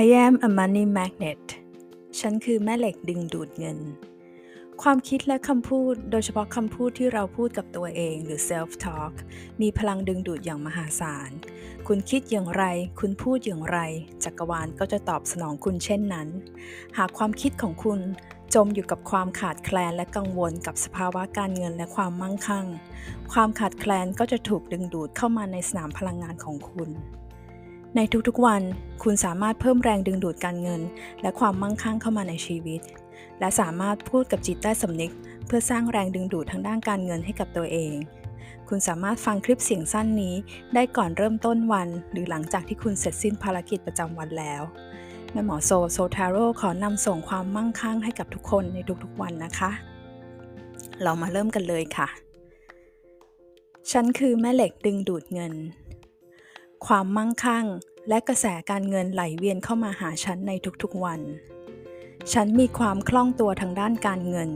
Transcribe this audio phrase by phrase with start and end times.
[0.00, 1.44] I am a money magnet
[2.20, 3.78] ฉันคือแม่เหล็กดึงดูดเงิน
[4.82, 9.12] ความคิดและคำพูด โดยเฉพาะคำพูดที่เราพูดกับตัวเองหรือ self talk
[9.60, 11.30] มีพลังดึงดูดอย่างมหาศาล
[11.86, 12.64] คุณคิดอย่างไร
[13.00, 13.78] คุณพูดอย่างไร
[14.24, 16.28] จักรวาลก็จะตอบสนองคุณเช่นนั้น
[16.98, 18.00] หากความคิดของคุณ
[18.54, 22.66] จมอยู่กับความขาดแคลนและกังวลกับสภาวะการเงินและความมั่งคั่ง
[23.32, 26.90] ความขาดแคลนก็จะถูกดึงดูดเข้ามาในสนามพลังงานของคุณ
[27.96, 28.62] ในทุกๆวัน
[29.02, 30.80] คุณสามารถเพิ่มแรงดึงดูดการเงิน
[31.22, 32.80] และความมั่งคั่งเข้ามาในชีวิต
[33.40, 35.12] และสามารถพูดกับจิตใต้สำนึก
[35.46, 37.94] เพื่อสร้างแรงดึงดูดทางด้านการเงินให้กับตัวเอง
[38.68, 40.34] คุณสามารถฟังคลิปเสียงสั้นนี้
[40.74, 44.62] ได้ก่อนเริ่มต้นวัน หรือหลังจากที่คุณเสร็จสิ้นภารกิจประจำวันแล้ว
[45.32, 49.70] แม่หมอโซโซทาโร่ขอนำส่งความมั่งคั่งให้กับทุกคนในทุกๆวันนะคะ
[51.02, 52.08] เรามาเริ่มกันเลยค่ะ
[53.92, 55.54] ฉันคือแม่เหล็กดึงดูดเงิน
[56.92, 57.66] ความมั่งคั่ง
[58.08, 61.20] และกระแสการเงินไหลเวียนเข้ามาหาฉันในทุกๆวัน
[62.32, 64.50] ฉันมีความคล่องตัวทางด้านการเงิน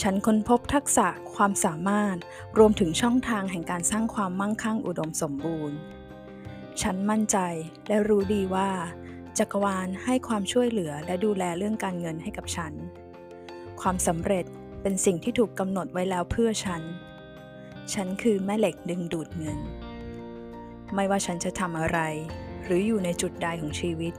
[0.00, 2.16] ฉันค้นพบทักษะความสามารถ
[2.58, 5.78] รวมถึงช่องทางแห่งการสร้างความมั่งคั่งอุดมสมบูรณ์
[6.82, 7.38] ฉันมั่นใจ
[7.88, 8.70] และรู้ดีว่า
[9.38, 12.72] จักรวาลให้ความช่วยเหลือและดูแลเรื่องการเงินให้กับฉัน
[13.80, 14.44] ความสำเร็จ
[14.82, 16.82] เป็นสิ่งที่ถูกกำหนดไว้แล้วเพื่อฉัน
[17.92, 19.60] ฉันคือแม่เหล็กดึงดูดเงิน
[20.94, 21.98] ไม่ว่าฉันจะทำอะไร
[22.64, 24.14] หรืออยู่ในจุดใดของชีวิต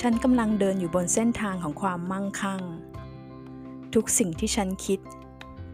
[0.00, 2.62] ฉันกำลังเดินอยู่บนเส้นทางของความมั่งคั่ง
[3.94, 5.00] ทุกสิ่งที่ฉันคิด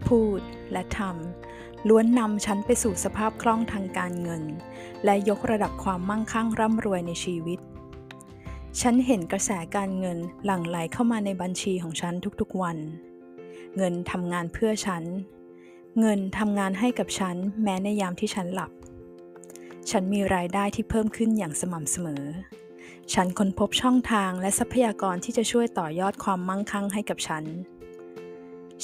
[0.06, 0.40] พูด
[0.72, 4.42] และทำล้วนนำฉันไปสู่สภาพคล่องทางการเงิน
[5.04, 7.58] และยกระดับความมั่งคั่งร่ำรวยในชีวิต
[8.80, 12.78] ฉันเห็นกระแสการเงินหลั่งไหลเข้ามาในบัญชีของฉันทุกๆวัน
[13.76, 15.04] เงินทำงานเพื่อฉัน
[16.00, 18.70] เงินทำงานให้กับฉันแม้ในยามที่ฉันหลับ
[19.90, 22.24] ฉันมีรายได้ที่เพิ่มขึ้นอย่างสม่ำเสมอ
[23.12, 27.44] ฉันค้นพบช่องทางและทรัพยากรที่จะช่วยต่อยอดความมั่งคั่งให้กับฉัน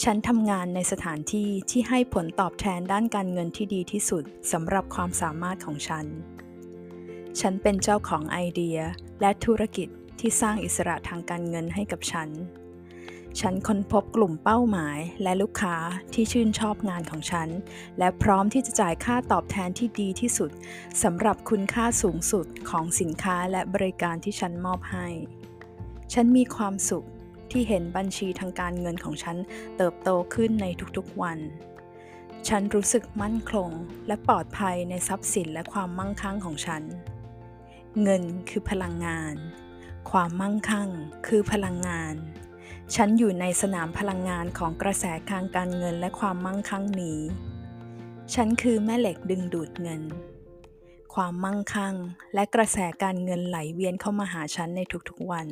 [0.03, 6.07] ฉันทำงานในสถานที่ที่ให้ผลตอบแทนด้านการเงินที่ดีที่สุดสำหรับความสามารถของฉัน
[7.41, 8.79] ฉันเป็นเจ้าของไอเดีย
[9.21, 9.89] และธุรกิจ
[10.21, 12.29] ที่สร้างอิสระทางการเงินให้กับฉัน
[13.41, 15.77] ฉันค้นพบกลุ่มเป้าหมายและลูกค้า
[16.13, 17.49] ที่ชื่นชอบงานของฉัน
[17.99, 20.51] และพร้อมที่จะจ่ายค่าตอบแทนที่ดีที่สุด
[21.03, 25.09] สำหรับคุณค่าสูงสุดของสินค้าและบริการที่ฉันมอบให้
[26.13, 27.07] ฉันมีความสุข
[27.51, 29.37] ที่เห็นบัญชีทางการเงินของฉัน
[29.77, 30.67] เติบโตขึ้นใน
[30.97, 31.39] ทุกๆวัน
[32.49, 33.71] ฉันรู้สึกมั่นคง
[34.07, 36.83] และปลอดภัยในทรัพย์สินและความมั่งคั่งของฉัน
[38.03, 39.35] เงินคือพลังงาน
[40.11, 40.89] ความมั่งคั่ง
[41.27, 42.17] คือพลังงาน
[42.95, 47.21] ฉันอยู่ในสนามพลังงานของกระแสทางการเงินและความมั่งคั่งนี้
[48.35, 50.03] ฉันคือแม่เหล็กดึงดูดเงิน
[51.15, 51.95] ความมั่งคั่ง
[52.35, 55.49] และกระแสการเงินไหลเวียนเข้ามาหาฉันในทุกๆวัน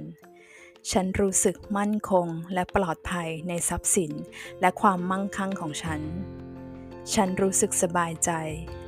[0.91, 4.13] ฉันรู้สึกมั่นคงและปลอดภัยในทรัพย์สิน
[4.61, 6.01] และความมั่งคั่งของฉัน
[7.15, 8.31] ฉันรู้สึกสบายใจ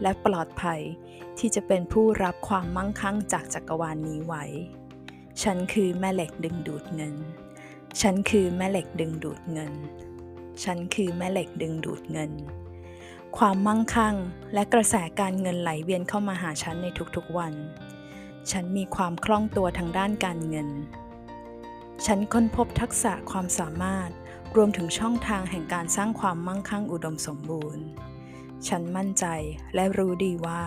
[0.02, 0.80] และปลอดภัย
[1.38, 4.44] ที่จะเป็นผู้รับความมั่งคั่งจากจักรวาลนนี้ไว้
[5.42, 7.14] ฉันคือแม่เหล็กดึงดูดเงิน
[8.00, 9.72] ฉันคือแม่เหล็กดึงดูดเงิน
[10.64, 12.32] ฉันคือแม่เหล็กดึงดูดเงิน
[13.38, 14.16] ความมั่งคั่ง
[14.54, 17.54] และกระแสการเงินไหลเวียนเข้ามาหาฉันในทุกๆวัน
[18.50, 20.68] ฉันมีความคล่องตัวทางด้านการเงิน
[22.06, 24.10] ฉันค้นพบทักษะความสามารถ
[24.56, 27.84] รวมถึงช่องทางแห่งการสร้างความมั่งคั่งอุดมสมบูรณ์
[28.68, 29.24] ฉันมั่นใจ
[29.74, 30.62] และรู้ดีว่า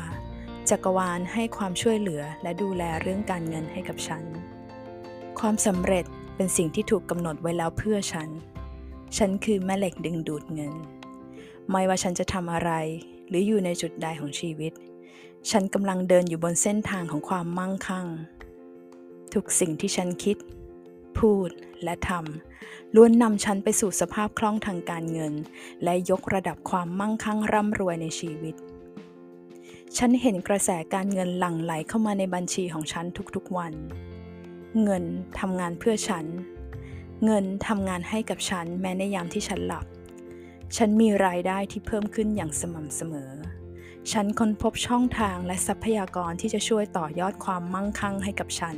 [0.69, 4.23] จักรวาลให้ความช่วยเหลือและดูแลเรื่องการเงินให้กับฉัน
[5.39, 6.05] ความสำเร็จ
[6.35, 8.29] เป็นสิ่งที่ถูกกำหนดไว้แล้วเพื่อฉัน
[9.17, 10.73] ฉันคือแม่เหล็กดึงดูดเงิน
[11.69, 12.71] ไม่ว่าฉันจะทำอะไร
[13.27, 14.73] หรืออยู่ในจุดใดของชีวิต
[15.49, 18.07] ฉันกำลังเดินอยู่บนเส้นทางของความมั่งคั่ง
[19.33, 20.37] ทุกสิ่งที่ฉันคิด
[21.17, 21.49] พูด
[21.83, 25.33] และทำล้วนนำฉันไปสู่สภาพคล่องทางการเงิน
[25.83, 28.55] และยกระดับความมั่งคั่งร่ำรวยในชีวิต
[29.97, 33.05] ฉันเห็นกระแสการเงินหลั่งไหลเข้ามาในบัญชีของฉัน
[33.35, 33.73] ทุกๆวัน
[34.83, 35.03] เงิน
[35.39, 36.25] ทำงานเพื่อฉัน
[37.25, 39.85] เงินทำงานให้กับฉันแม้ในยามที่ฉันหลับ
[40.77, 43.31] ฉันมีรายได้ที่เพิ่มขึ้นอย่างสม่ำเสมอ
[44.11, 48.77] ฉันค้นพบช่องทางและทรัพยากรที่จะช่วยต่อยอดความมั่งคั่งให้กับฉัน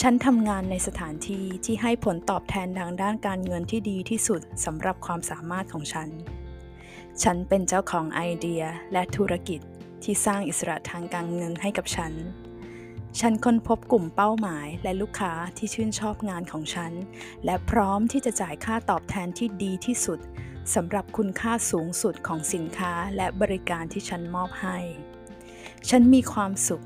[0.00, 6.08] ฉันทำงานในสถานที่ที่ให้ผลตอบแทนทางด้านการเงินที่ดีที่สุดสำหรับความสามารถของฉัน
[7.22, 8.62] ฉันเป็นเจ้าของไอเดีย
[8.92, 9.60] และธุรกิจ
[10.02, 12.12] ที่สร้างอิสระทางการเงินให้กับฉัน
[13.18, 16.92] ฉันค้นพบกลุ่มเป้าหมายและลูกค้าที่ชื่นชอบงานของฉัน
[17.44, 20.18] และพร้อมที่จะจ่ายค่าตอบแทนที่ดีที่สุด
[20.74, 24.78] สำหรับคุณค่าสูงสุดของสินค้าและบริการที่ฉันมอบให้
[25.88, 26.84] ฉันมีความสุข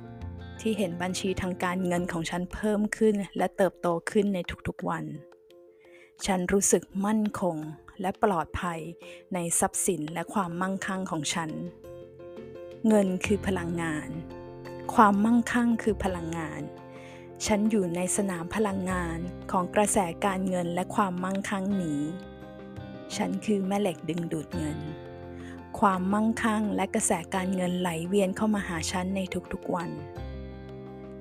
[0.61, 5.05] ที่เห็นบัญชีทางการเงินของฉันเพิ่มขึ้นและเติบโตขึ้นในทุกๆวัน
[6.27, 7.57] ฉันรู้สึกมั่นคง
[8.01, 8.81] และปลอดภัย
[9.35, 11.51] ในทรัพย์สินและความมั่งคั่งของฉัน
[12.89, 14.11] เงินคือพลังงาน
[14.93, 16.63] ความมั่งคั่งคือพลังงาน
[17.47, 19.19] ฉันอยู่ในสนามพลังงาน
[19.51, 22.03] ของกระแสการเงินและความมั่งคั่งนี้
[23.17, 24.79] ฉันคือแม่เหล็กดึงดูดเงิน
[25.81, 29.21] ความมั่งคั่งและกระแสการเงินไหลเวียนเข้ามาหาฉันใน
[29.53, 29.91] ทุกๆวัน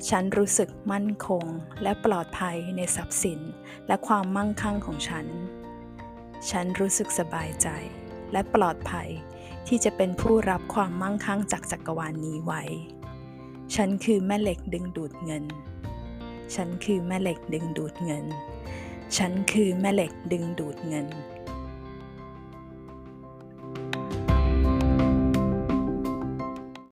[0.10, 1.46] ฉันรู้สึกมั่นคง
[1.84, 3.40] และปลอดภัยในทรัพย์สิน
[3.88, 5.26] และความมั่งคั่งของฉัน
[6.50, 7.68] ฉันรู้สึกสบายใจ
[8.32, 9.10] และปลอดภัย
[9.68, 12.64] ที่จะเป็นผู้รับความมั่งคั่งจากจักรวาลนนี้ไว้
[13.76, 15.44] ฉันคือแม่เหล็กดึงดูดเงิน
[16.56, 18.26] ฉันคือแม่เหล็กดึงดูดเงิน
[19.18, 21.08] ฉันคือแม่เหล็กดึงดูดเงิน